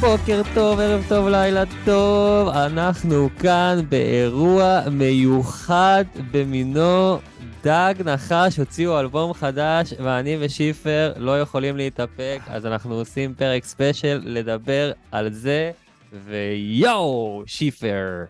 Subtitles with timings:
[0.00, 2.48] בוקר טוב, ערב טוב, לילה טוב.
[2.48, 7.18] אנחנו כאן באירוע מיוחד במינו.
[7.64, 14.20] דג נחש הוציאו אלבום חדש, ואני ושיפר לא יכולים להתאפק, אז אנחנו עושים פרק ספיישל
[14.24, 15.70] לדבר על זה,
[16.12, 18.24] ויואו, שיפר.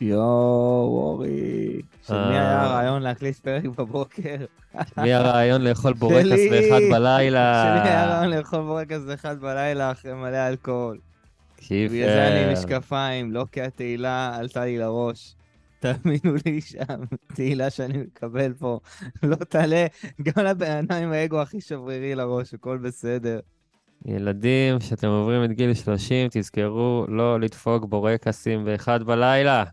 [0.00, 1.80] יואו, אורי.
[2.06, 4.36] של מי היה הרעיון להקליט פרק בבוקר?
[4.96, 7.78] מי הרעיון לאכול בורקס באחד בלילה?
[7.80, 10.98] שלי היה הרעיון לאכול בורקס באחד בלילה אחרי מלא אלכוהול.
[11.60, 11.94] שיפר.
[11.94, 15.34] בגלל זה אני עם משקפיים, לא כי התהילה עלתה לי לראש.
[15.80, 18.80] תאמינו לי שהתהילה שאני מקבל פה
[19.22, 19.86] לא תעלה
[20.22, 23.40] גם לבן אדם עם האגו הכי שברירי לראש, הכל בסדר.
[24.06, 29.64] ילדים, כשאתם עוברים את גיל 30, תזכרו לא לדפוק בורקסים באחד בלילה.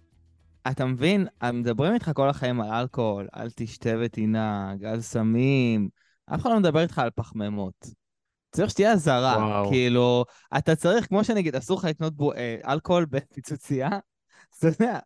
[0.71, 1.27] אתה מבין?
[1.53, 5.89] מדברים איתך כל החיים על אלכוהול, אל תשתה ותנהג, על סמים,
[6.35, 7.89] אף אחד לא מדבר איתך על פחמימות.
[8.57, 10.25] צריך שתהיה אזהרה, כאילו,
[10.57, 13.89] אתה צריך, כמו שנגיד, אסור לך לקנות בו, אה, אלכוהול בפיצוצייה,
[14.57, 14.99] אתה יודע,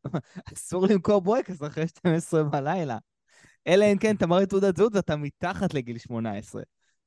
[0.54, 2.98] אסור למכור בויקס אחרי 12 בלילה.
[3.68, 6.62] אלא אם כן אתה מראה תעודת זהות ואתה מתחת לגיל 18.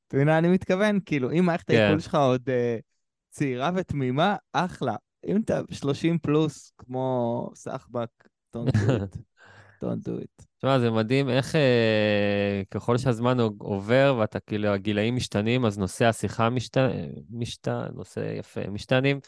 [0.07, 0.99] אתה מבין מה אני מתכוון?
[1.05, 1.77] כאילו, אם מערכת כן.
[1.77, 2.81] העיכול שלך עוד uh,
[3.29, 4.95] צעירה ותמימה, אחלה.
[5.27, 8.09] אם אתה 30 פלוס, כמו סחבק,
[8.55, 9.17] don't do it.
[9.83, 10.45] don't do it.
[10.65, 16.49] תשמע, זה מדהים איך אה, ככל שהזמן עובר ואתה כאילו, הגילאים משתנים, אז נושא השיחה
[16.49, 16.89] משתנה,
[17.31, 19.19] משתנה, נושא יפה, משתנים.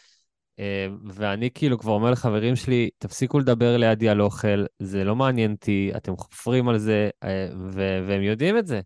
[0.59, 5.51] אה, ואני כאילו כבר אומר לחברים שלי, תפסיקו לדבר לידי על אוכל, זה לא מעניין
[5.51, 8.81] אותי, אתם חופרים על זה, אה, ו- והם יודעים את זה.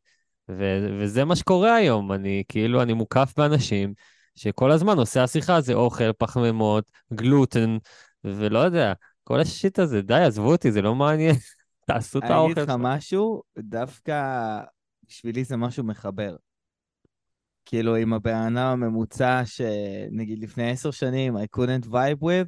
[0.50, 3.94] ו- וזה מה שקורה היום, אני כאילו, אני מוקף באנשים
[4.36, 7.78] שכל הזמן נושא השיחה זה אוכל, פחמימות, גלוטן,
[8.24, 11.36] ולא יודע, כל השיט הזה, די, עזבו אותי, זה לא מעניין.
[11.94, 12.36] תעשו את האוכל.
[12.36, 14.60] אני אגיד לך משהו, דווקא
[15.08, 16.36] בשבילי זה משהו מחבר.
[17.66, 22.48] כאילו, עם הבן אדם הממוצע שנגיד לפני עשר שנים, I couldn't vibe with,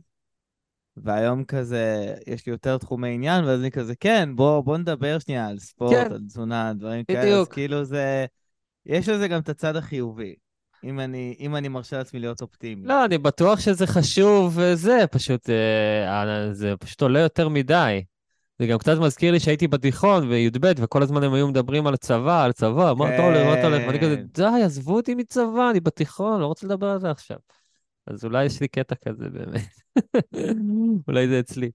[0.98, 5.48] והיום כזה, יש לי יותר תחומי עניין, ואז אני כזה, כן, בוא, בוא נדבר שנייה
[5.48, 6.12] על ספורט, כן.
[6.12, 7.24] על תזונה, דברים בדיוק.
[7.24, 8.26] כאלה, אז כאילו זה,
[8.86, 10.36] יש לזה גם את הצד החיובי.
[10.84, 12.88] אם אני, אם אני מרשה לעצמי להיות אופטימי.
[12.88, 18.04] לא, אני בטוח שזה חשוב, וזה פשוט, אה, זה פשוט עולה יותר מדי.
[18.60, 22.44] זה גם קצת מזכיר לי שהייתי בתיכון בי"ב, וכל הזמן הם היו מדברים על צבא,
[22.44, 24.16] על צבא, מה אתה הולך, מה אתה הולך, ואני כזה.
[24.16, 27.38] די, עזבו אותי מצבא, אני בתיכון, לא רוצה לדבר על זה עכשיו.
[28.08, 29.68] אז אולי יש לי קטע כזה באמת.
[31.08, 31.70] אולי זה אצלי.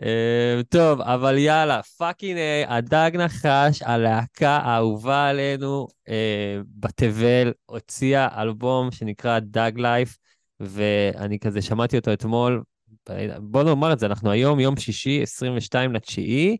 [0.00, 6.12] Uh, טוב, אבל יאללה, fucking uh, הדג נחש, הלהקה האהובה עלינו uh,
[6.78, 10.18] בתבל, הוציאה אלבום שנקרא דג לייף,
[10.60, 12.62] ואני כזה שמעתי אותו אתמול,
[13.40, 16.56] בוא נאמר את זה, אנחנו היום, יום שישי, 22 לתשיעי.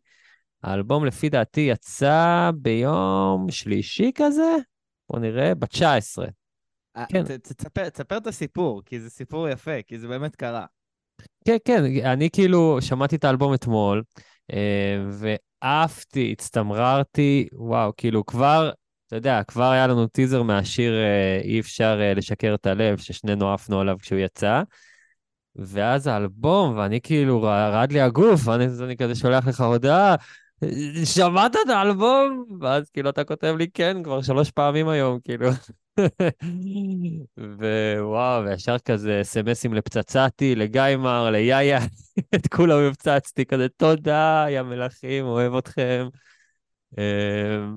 [0.62, 4.56] האלבום לפי דעתי יצא ביום שלישי כזה,
[5.10, 6.22] בוא נראה, ב-19.
[6.96, 7.22] אה, כן.
[7.38, 10.66] תספר, תספר את הסיפור, כי זה סיפור יפה, כי זה באמת קרה.
[11.44, 14.02] כן, כן, אני כאילו שמעתי את האלבום אתמול,
[14.52, 18.70] אה, ועפתי, הצטמררתי, וואו, כאילו כבר,
[19.06, 23.80] אתה יודע, כבר היה לנו טיזר מהשיר אה, אי אפשר לשקר את הלב, ששנינו עפנו
[23.80, 24.62] עליו כשהוא יצא.
[25.60, 30.14] ואז האלבום, ואני כאילו, רעד לי הגוף, ואני אני כזה שולח לך הודעה,
[31.04, 32.44] שמעת את האלבום?
[32.60, 35.50] ואז כאילו אתה כותב לי, כן, כבר שלוש פעמים היום, כאילו.
[37.38, 41.78] ווואו, וישר כזה סמסים לפצצתי, לגיימר, ליאיה,
[42.34, 46.08] את כולם הפצצתי, כזה תודה, יא מלכים, אוהב אתכם.
[46.98, 47.76] אמ,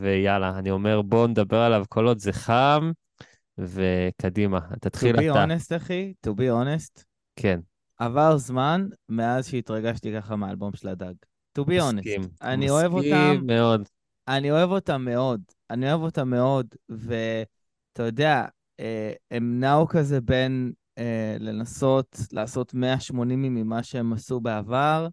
[0.00, 2.90] ויאללה, אני אומר, בואו נדבר עליו כל עוד זה חם.
[3.58, 5.20] וקדימה, תתחיל אתה.
[5.20, 7.04] To be honest, אחי, to be honest.
[7.36, 7.60] כן.
[7.98, 11.14] עבר זמן מאז שהתרגשתי ככה מהאלבום של הדג.
[11.58, 11.94] To be honest.
[11.94, 13.06] מסכים, אני אוהב אותם.
[13.06, 13.88] מסכים מאוד.
[14.28, 15.40] אני אוהב אותם מאוד.
[15.70, 18.44] אני אוהב אותם מאוד, ואתה יודע,
[18.80, 25.08] אה, הם נעו כזה בין אה, לנסות לעשות 180 ממה שהם עשו בעבר,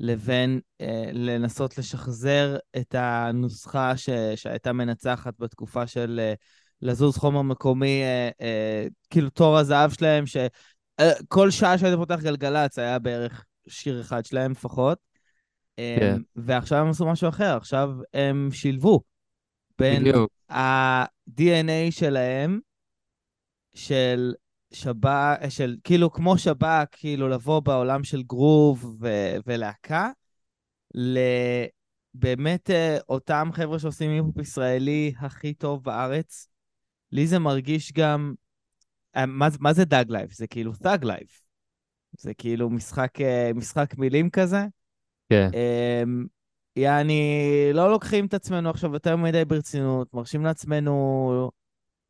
[0.00, 4.10] לבין אה, לנסות לשחזר את הנוסחה ש...
[4.36, 6.34] שהייתה מנצחת בתקופה של אה,
[6.82, 12.78] לזוז חומר מקומי, אה, אה, כאילו תור הזהב שלהם, שכל אה, שעה שהיית פותח גלגלצ
[12.78, 14.98] היה בערך שיר אחד שלהם לפחות.
[15.78, 16.20] אה, כן.
[16.36, 19.00] ועכשיו הם עשו משהו אחר, עכשיו הם שילבו
[19.78, 20.04] בין
[20.50, 22.60] ה-DNA שלהם,
[23.74, 24.34] של
[24.72, 25.10] שב"כ,
[25.48, 30.10] של כאילו כמו שב"כ, כאילו לבוא בעולם של גרוב ו- ולהקה,
[30.94, 36.48] לבאמת אה, אותם חבר'ה שעושים היפ ישראלי הכי טוב בארץ,
[37.14, 38.34] לי זה מרגיש גם...
[39.16, 40.32] אה, מה, מה זה דאג לייף?
[40.32, 41.40] זה כאילו תאג לייף.
[42.18, 44.64] זה כאילו משחק, אה, משחק מילים כזה.
[45.28, 45.50] כן.
[45.52, 46.26] Um,
[46.76, 51.50] יעני, לא לוקחים את עצמנו עכשיו יותר מדי ברצינות, מרשים לעצמנו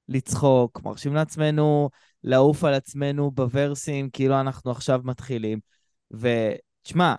[0.09, 1.91] לצחוק, מרשים לעצמנו
[2.25, 5.59] לעוף על עצמנו בוורסים, כאילו אנחנו עכשיו מתחילים.
[6.11, 7.15] ותשמע,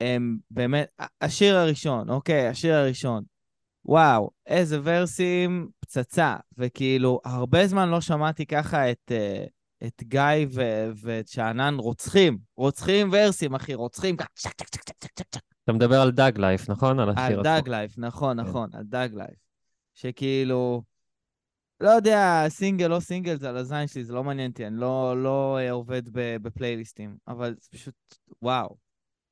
[0.00, 0.88] הם באמת,
[1.20, 3.24] השיר הראשון, אוקיי, השיר הראשון,
[3.84, 6.36] וואו, איזה ורסים, פצצה.
[6.58, 9.44] וכאילו, הרבה זמן לא שמעתי ככה את, אה,
[9.86, 12.38] את גיא ו- ואת שאנן רוצחים.
[12.56, 14.16] רוצחים ורסים, אחי, רוצחים.
[15.64, 17.00] אתה מדבר על דאג לייף, נכון?
[17.00, 18.48] על על דאג לייף, נכון, כן.
[18.48, 19.38] נכון, על דאג לייף.
[19.94, 20.82] שכאילו,
[21.80, 25.22] לא יודע, סינגל לא סינגל זה על הזין שלי, זה לא מעניין אותי, אני לא,
[25.22, 27.94] לא אה, עובד בפלייליסטים, אבל זה פשוט,
[28.42, 28.76] וואו.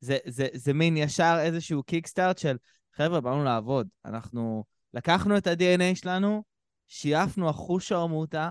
[0.01, 2.57] זה, זה, זה מין ישר איזשהו קיקסטארט של,
[3.03, 3.89] חבר'ה, באנו לעבוד.
[4.05, 4.65] אנחנו
[4.95, 6.43] לקחנו את ה-DNA שלנו,
[6.89, 8.51] שייפנו אחוז שרמוטה,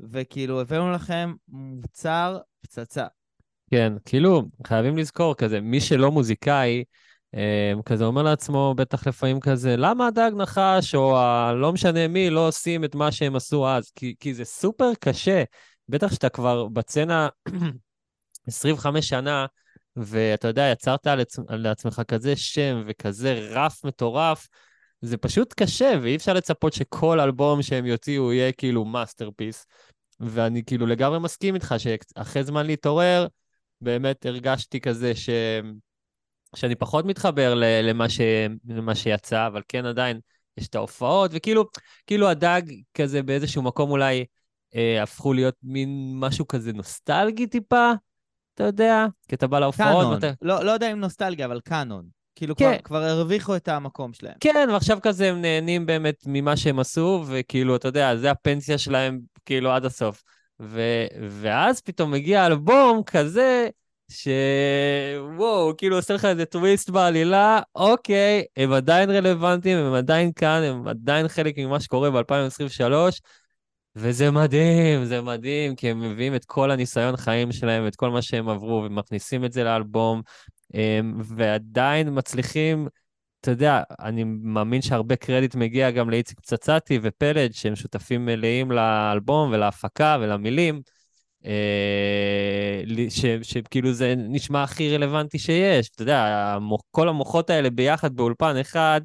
[0.00, 3.06] וכאילו הבאנו לכם מוצר פצצה.
[3.70, 6.84] כן, כאילו, חייבים לזכור כזה, מי שלא מוזיקאי,
[7.34, 11.52] אה, כזה אומר לעצמו, בטח לפעמים כזה, למה הדג נחש, או ה...
[11.52, 13.90] לא משנה מי, לא עושים את מה שהם עשו אז?
[13.90, 15.44] כי, כי זה סופר קשה.
[15.88, 17.28] בטח שאתה כבר בסצנה
[18.46, 19.46] 25 שנה,
[19.96, 21.06] ואתה יודע, יצרת
[21.48, 24.48] לעצמך כזה שם וכזה רף מטורף,
[25.00, 29.66] זה פשוט קשה, ואי אפשר לצפות שכל אלבום שהם יוציאו יהיה כאילו masterpiece.
[30.20, 33.26] ואני כאילו לגמרי מסכים איתך שאחרי "זמן להתעורר",
[33.80, 35.30] באמת הרגשתי כזה ש...
[36.56, 38.20] שאני פחות מתחבר למה, ש...
[38.68, 40.20] למה שיצא, אבל כן עדיין
[40.56, 41.64] יש את ההופעות, וכאילו
[42.06, 42.62] כאילו הדג
[42.94, 44.24] כזה באיזשהו מקום אולי
[44.74, 47.92] אה, הפכו להיות מין משהו כזה נוסטלגי טיפה,
[48.56, 49.88] אתה יודע, כי אתה בא להופעות.
[49.88, 50.30] קאנון, ואתה...
[50.42, 52.04] לא, לא יודע אם נוסטלגיה, אבל קאנון.
[52.34, 52.70] כאילו כן.
[52.70, 54.34] כבר, כבר הרוויחו את המקום שלהם.
[54.40, 59.20] כן, ועכשיו כזה הם נהנים באמת ממה שהם עשו, וכאילו, אתה יודע, זה הפנסיה שלהם
[59.46, 60.22] כאילו עד הסוף.
[60.60, 60.80] ו...
[61.30, 63.68] ואז פתאום מגיע אלבום כזה,
[64.10, 70.88] שוואו, כאילו עושה לך איזה טוויסט בעלילה, אוקיי, הם עדיין רלוונטיים, הם עדיין כאן, הם
[70.88, 72.92] עדיין חלק ממה שקורה ב-2023,
[73.96, 78.22] וזה מדהים, זה מדהים, כי הם מביאים את כל הניסיון חיים שלהם ואת כל מה
[78.22, 80.22] שהם עברו, ומכניסים את זה לאלבום,
[81.24, 82.88] ועדיין מצליחים,
[83.40, 89.50] אתה יודע, אני מאמין שהרבה קרדיט מגיע גם לאיציק פצצתי ופלד, שהם שותפים מלאים לאלבום
[89.52, 90.80] ולהפקה ולמילים.
[91.46, 92.82] אה,
[93.42, 95.88] שכאילו זה נשמע הכי רלוונטי שיש.
[95.88, 96.58] אתה יודע,
[96.90, 99.00] כל המוחות האלה ביחד באולפן אחד,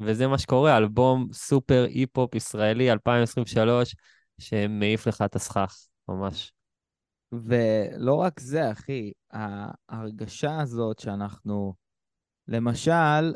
[0.00, 3.94] וזה מה שקורה, אלבום סופר אי-פופ ישראלי 2023,
[4.38, 5.76] שמעיף לך את הסכך,
[6.08, 6.52] ממש.
[7.32, 9.12] ולא רק זה, אחי,
[9.88, 11.74] ההרגשה הזאת שאנחנו,
[12.48, 13.34] למשל,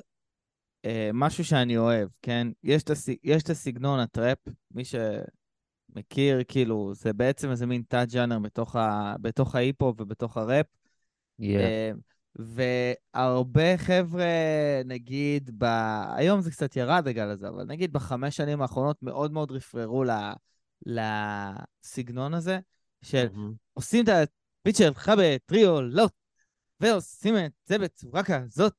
[0.84, 2.48] אה, משהו שאני אוהב, כן?
[2.62, 4.38] יש את הסגנון הטראפ,
[4.70, 4.94] מי ש...
[5.96, 9.14] מכיר, כאילו, זה בעצם איזה מין תת-ג'אנר בתוך, ה...
[9.20, 10.66] בתוך ההיפ-הופ ובתוך הראפ.
[11.40, 11.44] Yeah.
[11.44, 11.90] אה,
[12.36, 14.24] והרבה חבר'ה,
[14.84, 15.64] נגיד, ב...
[16.16, 20.10] היום זה קצת ירד הגל הזה, אבל נגיד בחמש שנים האחרונות מאוד מאוד רפררו ל...
[20.86, 22.58] לסגנון הזה,
[23.02, 23.54] של mm-hmm.
[23.72, 26.08] עושים את ה feature שלך בטריולה,
[26.80, 28.74] ועושים את זה בצורה כזאת,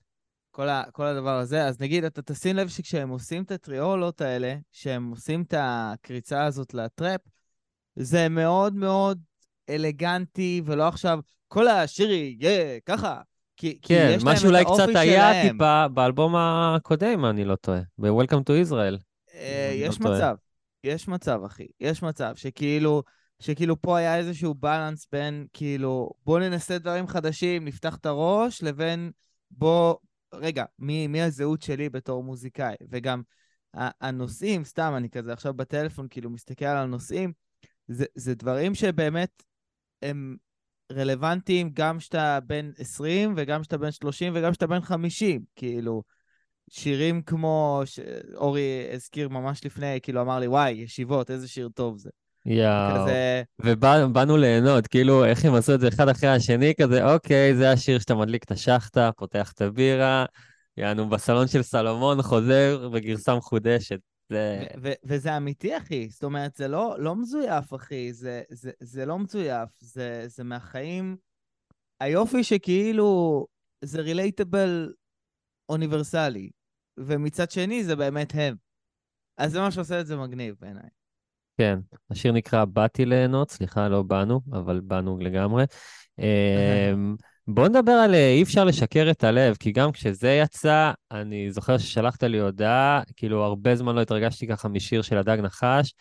[0.52, 1.66] כל, ה, כל הדבר הזה.
[1.66, 6.74] אז נגיד, אתה תשים לב שכשהם עושים את הטריאולות האלה, כשהם עושים את הקריצה הזאת
[6.74, 7.22] לטראפ,
[7.96, 9.22] זה מאוד מאוד
[9.70, 13.22] אלגנטי, ולא עכשיו, כל השיר יהיה ככה.
[13.58, 15.52] כי, כן, כי מה שאולי קצת היה שלהם.
[15.52, 18.98] טיפה באלבום הקודם, אני לא טועה, ב-Welcome to Israel.
[19.34, 20.34] אה, יש לא מצב, טועה.
[20.84, 21.68] יש מצב, אחי.
[21.80, 23.04] יש מצב שכאילו,
[23.40, 29.12] שכאילו פה היה איזשהו בלנס בין, כאילו, בוא ננסה דברים חדשים, נפתח את הראש, לבין
[29.52, 29.96] בוא,
[30.34, 32.76] רגע, מי, מי הזהות שלי בתור מוזיקאי?
[32.90, 33.22] וגם
[33.74, 37.34] הנושאים, סתם, אני כזה עכשיו בטלפון, כאילו, מסתכל על הנושאים,
[37.88, 39.44] זה, זה דברים שבאמת
[40.02, 40.36] הם
[40.92, 46.04] רלוונטיים גם כשאתה בן 20 וגם כשאתה בן 30 וגם כשאתה בן 50, כאילו,
[46.70, 52.10] שירים כמו שאורי הזכיר ממש לפני, כאילו אמר לי, וואי, ישיבות, איזה שיר טוב זה.
[52.46, 52.96] יואו.
[52.96, 53.44] כזה...
[53.62, 58.00] ובאנו ליהנות, כאילו, איך הם עשו את זה אחד אחרי השני, כזה, אוקיי, זה השיר
[58.00, 60.26] שאתה מדליק את השחטה, פותח את הבירה,
[60.78, 64.00] יענו בסלון של סלומון, חוזר בגרסה מחודשת.
[64.30, 64.66] זה...
[65.06, 66.10] וזה אמיתי, אחי.
[66.10, 68.14] זאת אומרת, זה לא, לא מזויף, אחי.
[68.14, 71.16] זה, זה, זה לא מזויף, זה, זה מהחיים.
[72.00, 73.46] היופי שכאילו
[73.82, 74.94] זה רילייטבל
[75.70, 76.50] אוניברסלי,
[76.98, 78.56] ומצד שני זה באמת הם.
[79.38, 80.90] אז זה מה שעושה את זה מגניב בעיניי.
[81.58, 81.80] כן,
[82.10, 85.64] השיר נקרא באתי ליהנות, סליחה, לא באנו, אבל באנו לגמרי.
[86.20, 87.16] אמ,
[87.48, 91.78] בוא נדבר על אה, אי אפשר לשקר את הלב, כי גם כשזה יצא, אני זוכר
[91.78, 95.94] ששלחת לי הודעה, כאילו הרבה זמן לא התרגשתי ככה משיר של הדג נחש,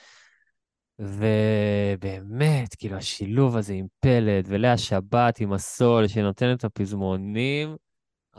[0.98, 7.76] ובאמת, כאילו השילוב הזה עם פלד ולאה שבת עם הסול שנותן את הפזמונים,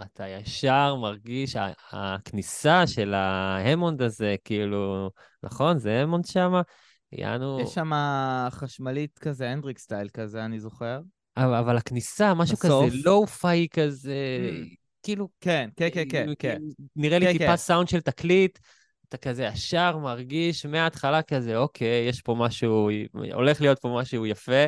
[0.01, 1.55] אתה ישר מרגיש,
[1.91, 5.09] הכניסה של ההמונד הזה, כאילו,
[5.43, 5.79] נכון?
[5.79, 6.62] זה המונד שמה?
[7.12, 7.59] יענו...
[7.62, 7.91] יש שם
[8.50, 11.00] חשמלית כזה, Hendrix style כזה, אני זוכר.
[11.38, 12.89] אבל, אבל הכניסה, משהו בסוף.
[12.89, 14.15] כזה lo-fi כזה,
[14.51, 14.75] Mm.
[15.03, 15.29] כאילו...
[15.41, 16.62] כן, כן, כן, כן, כאילו, כן.
[16.95, 17.55] נראה לי כן, טיפה כן.
[17.55, 18.59] סאונד של תקליט,
[19.09, 22.89] אתה כזה ישר מרגיש מההתחלה כזה, אוקיי, יש פה משהו,
[23.33, 24.65] הולך להיות פה משהו יפה,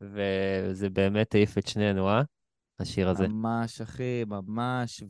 [0.00, 2.22] וזה באמת העיף את שנינו, אה?
[2.80, 3.28] השיר הזה.
[3.28, 5.02] ממש, אחי, ממש.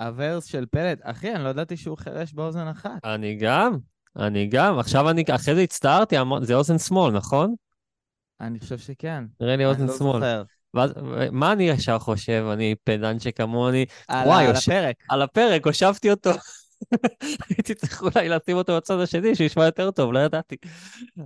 [0.00, 3.04] וה verse של פלט, אחי, אני לא ידעתי שהוא חירש באוזן אחת.
[3.04, 3.78] אני גם,
[4.16, 4.78] אני גם.
[4.78, 7.54] עכשיו אני, אחרי זה הצטערתי, זה אוזן שמאל, נכון?
[8.40, 9.24] אני חושב שכן.
[9.40, 10.12] נראה לי אוזן לא שמאל.
[10.12, 10.42] זוכר.
[10.74, 10.92] ואז,
[11.32, 12.44] מה אני ישר חושב?
[12.52, 14.96] אני פדנט שכמוני, על וואי, על יוש- הפרק.
[15.08, 16.30] על הפרק, הושבתי אותו.
[17.48, 20.56] הייתי צריך אולי לשים אותו בצד השני, שישמע יותר טוב, לא ידעתי.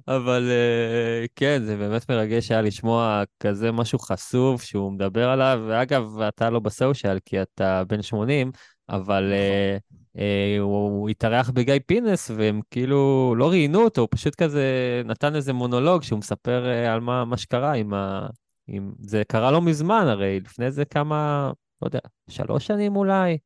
[0.09, 6.21] אבל אה, כן, זה באמת מרגש היה לשמוע כזה משהו חשוף שהוא מדבר עליו, ואגב,
[6.21, 8.51] אתה לא בסושיאל כי אתה בן 80,
[8.89, 9.33] אבל נכון.
[9.33, 9.77] אה,
[10.19, 14.63] אה, הוא, התארח בגיא פינס, והם כאילו לא ראיינו אותו, הוא פשוט כזה
[15.05, 18.27] נתן איזה מונולוג שהוא מספר אה, על מה, מה שקרה עם ה...
[18.67, 18.93] עם...
[19.01, 21.51] זה קרה לא מזמן הרי, לפני זה כמה,
[21.83, 21.99] לא יודע,
[22.29, 23.39] שלוש שנים אולי,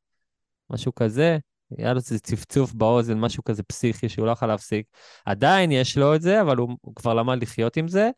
[0.71, 1.39] משהו כזה.
[1.79, 4.87] היה לו איזה צפצוף באוזן, משהו כזה פסיכי שהוא לא יכול להפסיק.
[5.27, 8.11] עדיין יש לו את זה, אבל הוא, הוא כבר למד לחיות עם זה,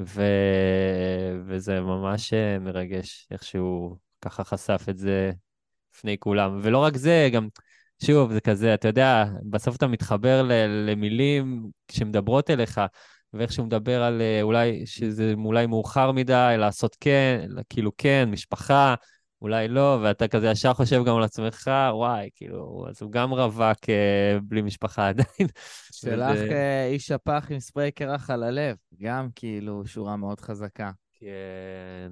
[0.00, 0.22] ו...
[1.46, 5.30] וזה ממש אה, מרגש איך שהוא ככה חשף את זה
[5.94, 6.58] לפני כולם.
[6.62, 7.48] ולא רק זה, גם,
[8.04, 10.52] שוב, זה כזה, אתה יודע, בסוף אתה מתחבר ל...
[10.90, 12.80] למילים שמדברות אליך,
[13.32, 18.94] ואיך שהוא מדבר על אה, אולי, שזה אולי מאוחר מדי, לעשות כן, כאילו כן, משפחה.
[19.42, 23.88] אולי לא, ואתה כזה ישר חושב גם על עצמך, וואי, כאילו, אז הוא גם רווק
[23.88, 25.48] אה, בלי משפחה עדיין.
[25.92, 28.76] שלח וזה- אה, איש שפח עם ספרי קרח על הלב.
[29.00, 30.90] גם כאילו שורה מאוד חזקה.
[31.12, 31.26] כן,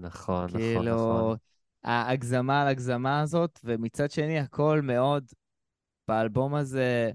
[0.00, 1.36] נכון, נכון, כאילו, נכון.
[1.84, 5.24] ההגזמה על הגזמה הזאת, ומצד שני, הכל מאוד
[6.08, 7.10] באלבום הזה,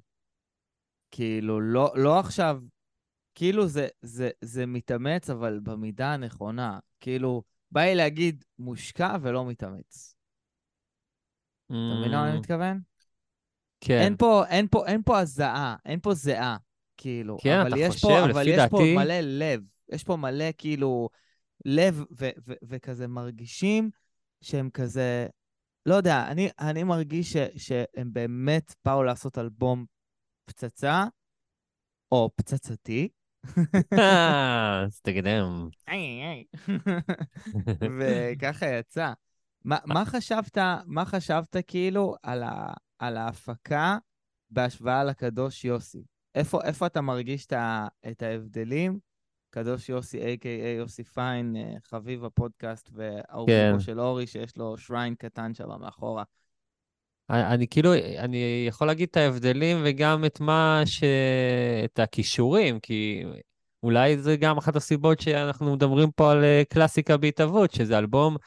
[1.12, 2.60] כאילו, לא, לא עכשיו,
[3.36, 6.80] כאילו זה, זה, זה מתאמץ, אבל במידה הנכונה.
[7.00, 7.44] כאילו,
[7.74, 10.16] בא לי להגיד מושקע ולא מתאמץ.
[11.66, 12.82] אתה מבין למה אני Mm, מתכוון?
[13.82, 16.58] כן, אין פה, אין פה, אין פה הזעה, אין פה זיעה,
[16.98, 17.38] כאילו.
[17.42, 19.62] כן, אבל אתה חושב, פה, לפי אבל יש פה דעתי- מלא לב.
[19.94, 21.10] יש פה מלא, כאילו,
[21.66, 23.90] לב, ו- ו- וכזה מרגישים
[24.42, 25.28] שהם כזה...
[25.86, 29.86] לא יודע, אני, אני מרגיש ש, שהם באמת באו לעשות אלבום
[30.46, 31.04] פצצה,
[32.12, 33.10] או פצצתי.
[34.86, 35.70] אז תקדם.
[38.00, 39.14] וככה יצא.
[39.66, 43.98] מה, מה חשבת, מה חשבת כאילו על, ה, על ההפקה
[44.50, 46.04] בהשוואה לקדוש יוסי?
[46.36, 49.00] איפה, איפה אתה מרגיש את, ה, את ההבדלים?
[49.50, 53.80] קדוש יוסי, a.k.a יוסי פיין, אה, חביב הפודקאסט, ואהובו כן.
[53.80, 56.24] של אורי, שיש לו שריין קטן שם מאחורה.
[57.30, 61.04] אני, כאילו, אני יכול להגיד את ההבדלים וגם את מה ש...
[61.86, 63.24] את הכישורים, כי
[63.84, 68.38] אולי זה גם אחת הסיבות שאנחנו מדברים פה על אה, קלאסיקה בהתהוות, שזה אלבום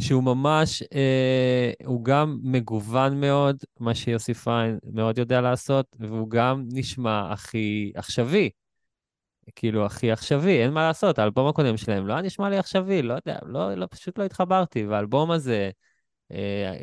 [0.00, 6.64] שהוא ממש, אה, הוא גם מגוון מאוד, מה שיוסי פיין מאוד יודע לעשות, והוא גם
[6.72, 8.50] נשמע הכי עכשווי.
[9.56, 13.14] כאילו, הכי עכשווי, אין מה לעשות, האלבום הקודם שלהם לא היה נשמע לי עכשווי, לא
[13.14, 15.70] יודע, לא, לא, פשוט לא התחברתי, והאלבום הזה...
[16.32, 16.74] אה,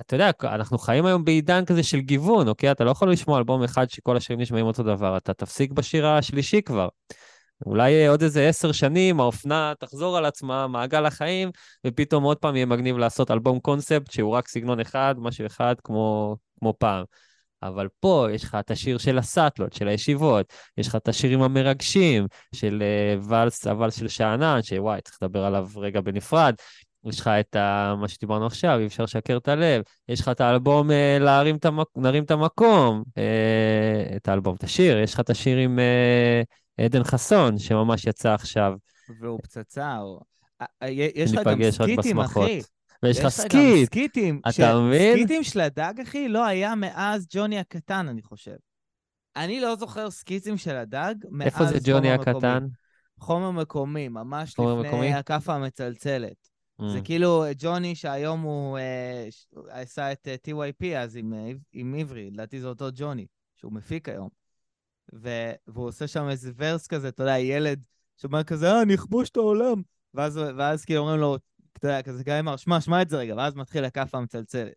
[0.00, 2.70] אתה יודע, אנחנו חיים היום בעידן כזה של גיוון, אוקיי?
[2.70, 6.62] אתה לא יכול לשמוע אלבום אחד שכל השירים נשמעים אותו דבר, אתה תפסיק בשיר השלישי
[6.62, 6.88] כבר.
[7.66, 11.50] אולי אה, עוד איזה עשר שנים האופנה תחזור על עצמה, מעגל החיים,
[11.86, 16.36] ופתאום עוד פעם יהיה מגניב לעשות אלבום קונספט שהוא רק סגנון אחד, משהו אחד כמו,
[16.58, 17.04] כמו פעם.
[17.62, 22.26] אבל פה יש לך את השיר של הסאטלות, של הישיבות, יש לך את השירים המרגשים
[22.54, 26.54] של uh, ואלס, הוואלס של שאנן, שוואי, צריך לדבר עליו רגע בנפרד.
[27.04, 29.82] יש לך את ה, מה שדיברנו עכשיו, אי אפשר לשקר את הלב.
[30.08, 31.86] יש לך את האלבום אה, להרים את, המק...
[31.96, 34.98] נרים את המקום, אה, את האלבום, את השיר.
[34.98, 36.42] יש לך את השיר עם אה,
[36.84, 38.72] עדן חסון, שממש יצא עכשיו.
[39.20, 40.20] והוא פצצה, או...
[40.60, 42.20] אה, אה, יש לך גם סקיטים.
[42.20, 42.60] אחי.
[43.02, 43.86] ויש לך גם skit.
[43.86, 44.40] סקיטים.
[44.40, 45.16] אתה ש- מבין?
[45.16, 48.56] סקיטים של הדג, אחי, לא היה מאז ג'וני הקטן, אני חושב.
[49.36, 52.12] אני לא זוכר סקיטים של הדג מאז איפה זה ג'וני.
[52.12, 52.66] הקטן?
[53.20, 55.14] חומר מקומי, ממש לפני?
[55.14, 56.51] הכאפה המצלצלת.
[56.88, 57.04] זה Mm.
[57.04, 59.28] כאילו ג'וני שהיום הוא אה,
[59.68, 64.28] עשה את אה, TYP אז עם, אה, עברי, לדעתי זה אותו ג'וני, שהוא מפיק היום.
[65.12, 67.82] והוא עושה שם איזה verse כזה, אתה יודע, ילד
[68.16, 69.82] שאומר כזה, אה, אני אכבוש את העולם.
[70.14, 71.36] ואז, ואז כאילו אומרים לו,
[71.78, 74.72] אתה יודע, כזה גיא אמר, שמע, שמע את זה רגע, ואז מתחיל הכאפה המצלצלת.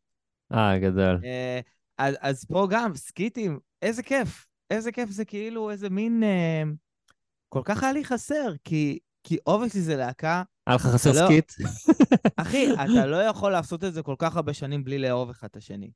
[0.54, 1.22] אה, גדול.
[1.24, 1.60] אה,
[1.98, 4.48] אז, אז פה גם, סקיטים, איזה כיף.
[4.72, 6.24] איזה כיף זה כאילו איזה מין...
[6.24, 6.64] אה,
[7.50, 11.52] כל כך היה לי חסר, כי, כי obviously זה להקה היה לך חסר לא- skit?
[12.38, 15.56] אחי, אתה לא יכול לעשות את זה כל כך הרבה שנים בלי לאהוב אחד את
[15.56, 15.92] השני.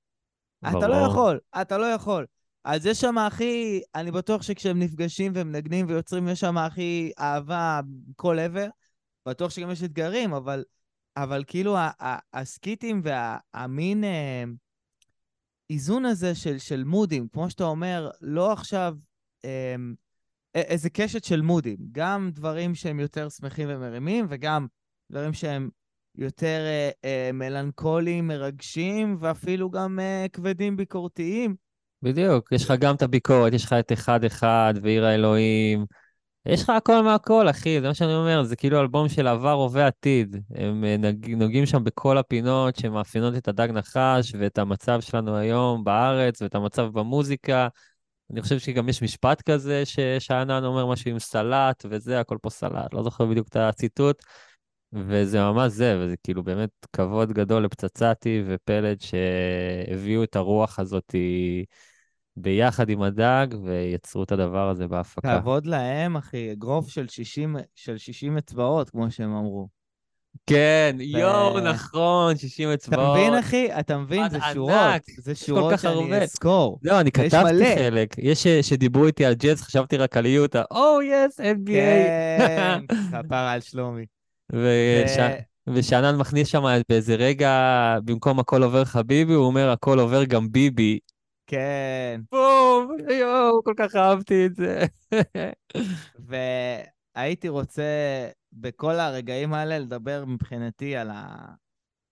[0.62, 0.96] אתה לא.
[0.96, 2.26] יכול, אתה לא יכול.
[2.64, 7.80] אז יש שם הכי, אני בטוח שכשהם נפגשים ומנגנים ויוצרים, יש שם הכי אהבה
[8.16, 8.68] כל עבר.
[9.26, 10.64] בטוח שגם יש אתגרים, אבל,
[11.18, 11.78] אבל כאילו
[12.34, 14.44] הסקיטים והמין אה,
[15.70, 18.96] איזון הזה של, של מודים, כמו שאתה אומר, לא עכשיו
[19.46, 19.76] אה,
[20.56, 24.68] איזה קשת של מודים, גם דברים שהם יותר שמחים ומרימים, וגם
[25.12, 25.70] דברים שהם
[26.16, 31.56] יותר אה, אה, מלנכוליים, מרגשים, ואפילו גם אה, כבדים ביקורתיים.
[32.02, 35.86] בדיוק, יש לך גם את הביקורת, יש לך את אחד-אחד ועיר האלוהים.
[36.46, 39.88] יש לך הכל מהכל, אחי, זה מה שאני אומר, זה כאילו אלבום של עבר, הווה,
[39.88, 40.36] עתיד.
[40.56, 40.96] הם אה,
[41.28, 46.86] נוגעים שם בכל הפינות שמאפיינות את הדג נחש ואת המצב שלנו היום בארץ ואת המצב
[46.86, 47.68] במוזיקה.
[48.32, 52.94] אני חושב שגם יש משפט כזה ששאנן אומר משהו עם סלט וזה, הכל פה סלט,
[52.94, 54.24] לא זוכר בדיוק את הציטוט.
[54.94, 61.16] וזה ממש זה, וזה כאילו באמת כבוד גדול לפצצתי ופלד שהביאו את הרוח הזאת
[62.36, 65.40] ביחד עם הדג ויצרו את הדבר הזה בהפקה.
[65.40, 69.79] כבוד להם, אחי, אגרוף של 60, של 60 אצבעות, כמו שהם אמרו.
[70.48, 70.96] כן.
[71.00, 73.04] יואו, נכון, 60 אצבעות.
[73.04, 73.68] אתה מבין, אחי?
[73.80, 74.30] אתה מבין?
[74.30, 74.72] זה שורות.
[74.72, 76.18] ענק, זה שורות שאני.
[76.18, 76.80] אזכור.
[76.84, 77.76] לא, אני כתבתי.
[77.76, 78.16] חלק.
[78.18, 80.64] יש שדיברו איתי על ג'אז, חשבתי רק על יוטה.
[80.72, 81.74] או, יס, NBA.
[82.48, 82.80] כן,
[83.12, 84.06] כפרה על שלומי.
[84.52, 85.18] וש...
[85.74, 91.00] ושאנן מכניס שם באיזה רגע, במקום הכל עובר חביבי, הוא אומר הכל עובר גם ביבי.
[91.48, 92.22] כן.
[92.32, 94.86] בום, יואו, כל כך אהבתי את זה.
[97.16, 97.84] והייתי רוצה
[98.54, 101.48] בכל הרגעים האלה לדבר מבחינתי על, ה...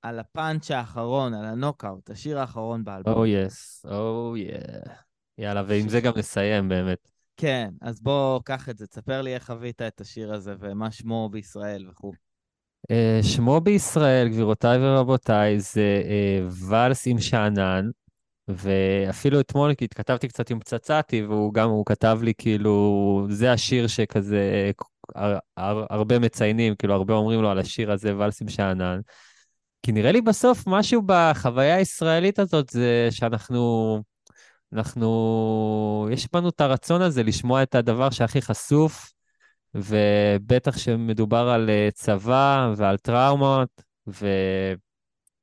[0.02, 3.14] על הפאנץ' האחרון, על הנוקאוט, השיר האחרון באלבום.
[3.14, 4.58] או יס, או יא.
[5.38, 7.12] יאללה, ועם זה גם נסיים באמת.
[7.38, 11.30] כן, אז בוא, קח את זה, תספר לי איך חווית את השיר הזה ומה שמו
[11.32, 12.12] בישראל וכו'.
[12.92, 17.90] Uh, שמו בישראל, גבירותיי ורבותיי, זה uh, ואלס עם שאנן,
[18.48, 24.72] ואפילו אתמול התכתבתי קצת עם פצצתי, והוא גם, הוא כתב לי כאילו, זה השיר שכזה
[25.16, 29.00] הר, הר, הרבה מציינים, כאילו הרבה אומרים לו על השיר הזה, ואלס עם שאנן.
[29.84, 34.02] כי נראה לי בסוף משהו בחוויה הישראלית הזאת זה שאנחנו,
[34.74, 39.12] אנחנו, יש בנו את הרצון הזה לשמוע את הדבר שהכי חשוף,
[39.76, 43.88] ובטח שמדובר על אה, צבא ועל טראומות.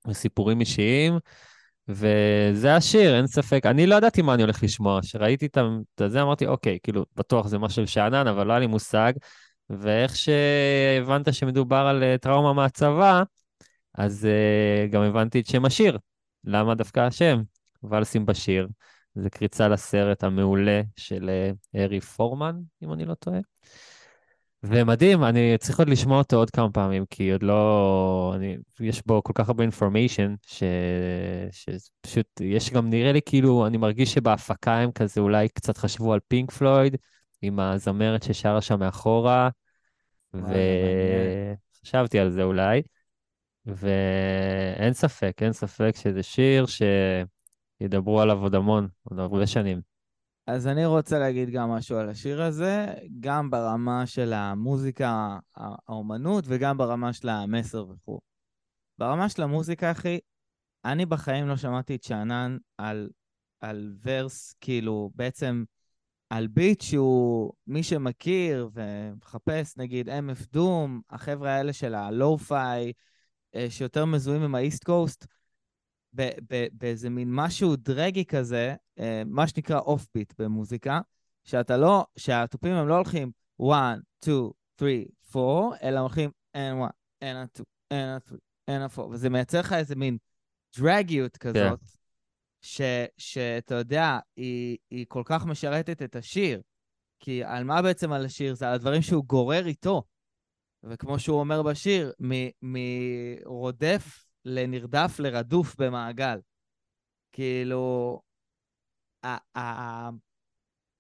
[0.07, 1.19] וסיפורים אישיים,
[1.89, 3.67] וזה השיר, אין ספק.
[3.67, 5.01] אני לא ידעתי מה אני הולך לשמוע.
[5.01, 5.59] כשראיתי את
[6.07, 9.13] זה, אמרתי, אוקיי, כאילו, בטוח זה משהו שאנן, אבל לא היה לי מושג.
[9.71, 13.23] ואיך שהבנת שמדובר על אה, טראומה מהצבא,
[13.95, 15.99] אז uh, גם הבנתי את שם השיר.
[16.45, 17.43] למה דווקא השם?
[17.83, 18.69] ולסים בשיר.
[19.15, 21.31] זה קריצה לסרט המעולה של
[21.75, 23.39] הארי פורמן, אם אני לא טועה.
[24.69, 28.33] ומדהים, אני צריך עוד לשמוע אותו עוד כמה פעמים, כי עוד לא...
[28.37, 30.63] אני, יש בו כל כך הרבה אינפורמיישן, ש...
[31.51, 36.21] שפשוט, יש גם, נראה לי כאילו, אני מרגיש שבהפקה הם כזה אולי קצת חשבו על
[36.29, 36.97] פינק פלויד,
[37.43, 39.49] עם הזמרת ששרה שם מאחורה,
[40.35, 42.83] וחשבתי על זה אולי,
[43.67, 46.67] ואין ספק, אין ספק שזה שיר
[47.81, 49.94] שידברו עליו עוד המון, עוד הרבה שנים.
[50.47, 52.87] אז אני רוצה להגיד גם משהו על השיר הזה,
[53.21, 58.21] גם ברמה של המוזיקה, האומנות, וגם ברמה של המסר וכו'.
[58.99, 60.19] ברמה של המוזיקה, אחי,
[60.85, 63.11] אני בחיים לא שמעתי את שאנן על,
[63.61, 65.65] על ורס, כאילו, בעצם
[66.31, 72.93] על ביט שהוא, מי שמכיר ומחפש, נגיד, MF דום, החבר'ה האלה של הלואו-פיי,
[73.55, 75.27] אה, שיותר מזוהים עם האיסט קוסט,
[76.73, 81.01] באיזה מין משהו דרגי כזה, אה, מה שנקרא אוף ביט במוזיקה,
[81.45, 83.31] שאתה לא, שהתופים הם לא הולכים
[83.73, 84.93] 1, 2, 3,
[85.37, 88.35] 4, אלא הולכים N1, N2, N3,
[88.71, 90.19] N4, וזה מייצר לך איזה מין
[90.77, 92.77] דרגיות כזאת, yeah.
[92.77, 93.05] כן.
[93.19, 96.61] שאתה יודע, היא, היא כל כך משרתת את השיר.
[97.21, 98.55] כי על מה בעצם על השיר?
[98.55, 100.03] זה על הדברים שהוא גורר איתו.
[100.83, 102.13] וכמו שהוא אומר בשיר,
[102.63, 106.39] מרודף לנרדף לרדוף במעגל.
[107.33, 108.21] כאילו,
[109.25, 110.11] ה- ה-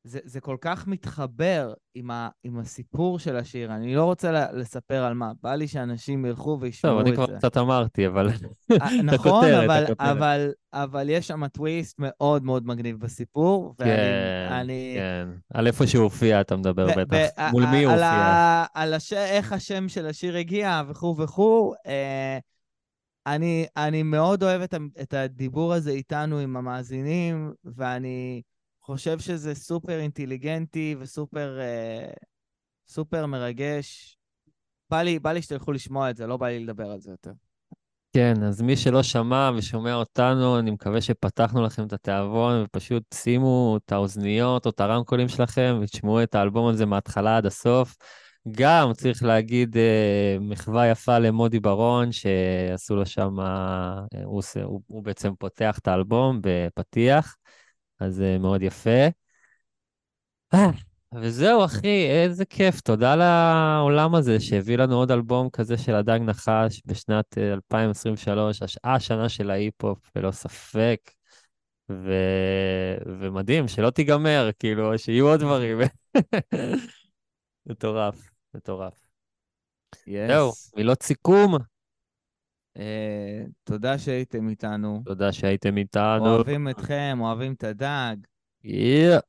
[0.07, 3.75] זה, זה כל כך מתחבר עם, ה, עם הסיפור של השיר.
[3.75, 7.13] אני לא רוצה לספר על מה, בא לי שאנשים ילכו וישמעו את זה.
[7.13, 8.29] טוב, אני כבר קצת אמרתי, אבל...
[8.73, 13.75] אה, נכון, אבל, אבל, אבל יש שם טוויסט מאוד מאוד מגניב בסיפור.
[13.79, 14.95] ואני, כן, אני...
[14.99, 15.29] כן.
[15.55, 17.41] על איפה שהוא הופיע אתה מדבר ב- בטח.
[17.41, 18.07] ב- מול מי הוא הופיע?
[18.09, 19.13] ה- על הש...
[19.13, 21.75] איך השם של השיר הגיע וכו' וכו'.
[21.87, 22.39] אה,
[23.27, 28.43] אני, אני מאוד אוהב את, את הדיבור הזה איתנו, עם המאזינים, ואני
[28.83, 32.11] חושב שזה סופר אינטליגנטי וסופר אה,
[32.89, 34.19] סופר מרגש.
[34.91, 37.33] בא לי, בא לי שתלכו לשמוע את זה, לא בא לי לדבר על זה יותר.
[38.13, 43.79] כן, אז מי שלא שמע ושומע אותנו, אני מקווה שפתחנו לכם את התיאבון, ופשוט שימו
[43.85, 47.97] את האוזניות או את הרמקולים שלכם ותשמעו את האלבום הזה מההתחלה עד הסוף.
[48.51, 55.03] גם צריך להגיד אה, מחווה יפה למודי ברון, שעשו לו שם, אה, הוא, הוא, הוא
[55.03, 57.37] בעצם פותח את האלבום בפתיח,
[58.01, 59.07] אז אה, מאוד יפה.
[60.55, 60.71] אה,
[61.15, 62.81] וזהו, אחי, איזה כיף.
[62.81, 69.51] תודה לעולם הזה שהביא לנו עוד אלבום כזה של הדג נחש בשנת 2023, השנה של
[69.51, 71.01] ההיפ-הופ, ללא ספק.
[71.91, 72.13] ו...
[73.21, 75.79] ומדהים, שלא תיגמר, כאילו, שיהיו עוד דברים.
[77.67, 79.07] מטורף, מטורף.
[79.95, 80.29] Yes.
[80.29, 81.55] זהו, מילות סיכום.
[82.79, 82.81] Uh,
[83.65, 85.03] תודה שהייתם איתנו.
[85.05, 86.27] תודה שהייתם איתנו.
[86.27, 88.17] אוהבים אתכם, אוהבים את הדג.
[88.67, 89.21] Yeah.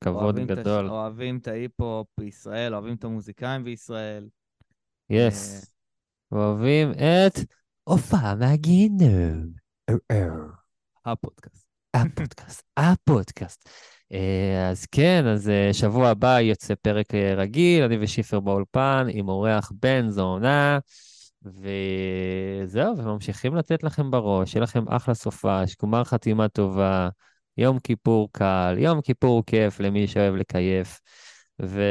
[0.00, 0.84] כבוד גדול.
[0.86, 0.90] הש...
[0.90, 4.28] אוהבים את ההיפ-הופ בישראל, אוהבים את המוזיקאים בישראל.
[5.10, 5.62] יס.
[5.62, 5.66] Yes.
[5.66, 6.36] Uh...
[6.36, 7.38] אוהבים את
[7.84, 9.52] הופעה מהגיהנום.
[11.04, 11.66] הפודקאסט.
[11.94, 13.68] הפודקאסט, הפודקאסט.
[14.12, 19.28] אה, אז כן, אז אה, שבוע הבא יוצא פרק אה, רגיל, אני ושיפר באולפן, עם
[19.28, 20.78] אורח בן זונה,
[21.42, 27.08] וזהו, וממשיכים לתת לכם בראש, שיהיה לכם אחלה סופש, גמר חתימה טובה,
[27.56, 31.00] יום כיפור קל, יום כיפור כיף למי שאוהב לקייף,
[31.62, 31.82] ו...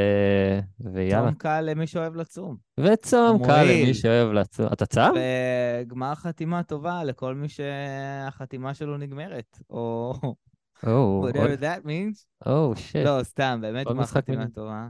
[0.79, 1.25] ויאללה.
[1.25, 2.55] צום קל למי שאוהב לצום.
[2.79, 4.67] וצום קל למי שאוהב לצום.
[4.73, 5.11] אתה צם?
[5.15, 10.13] וגמר חתימה טובה לכל מי שהחתימה שלו נגמרת, או...
[10.87, 12.45] או, whatever that means.
[12.45, 13.05] או, שיט.
[13.05, 14.87] לא, סתם, באמת גמר חתימה טובה.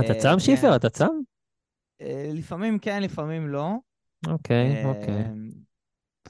[0.00, 0.70] אתה צם, אה, שיפר?
[0.70, 0.76] כן.
[0.76, 1.08] אתה צם?
[2.00, 3.74] אה, לפעמים כן, לפעמים לא.
[4.26, 5.24] אוקיי, אוקיי.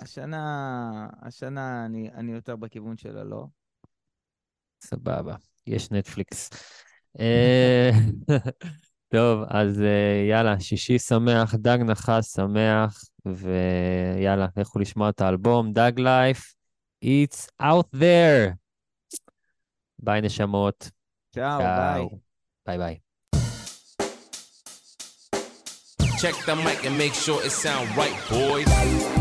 [0.00, 3.46] השנה, השנה אני, אני יותר בכיוון של הלא.
[4.84, 5.34] סבבה,
[5.66, 6.50] יש נטפליקס.
[7.20, 7.90] אה,
[9.14, 15.92] טוב, אז אה, יאללה, שישי שמח, דג נחש שמח, ויאללה, לכו לשמוע את האלבום, דג
[15.96, 16.54] לייף,
[17.02, 18.58] It's out there.
[19.99, 20.89] ביי נשמות.
[21.35, 22.07] צ'או, ביי.
[22.67, 22.99] ביי ביי.
[26.21, 29.18] Check the mic and make sure it sound right, boys.